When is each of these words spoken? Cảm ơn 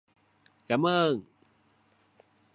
Cảm 0.67 0.85
ơn 0.87 1.21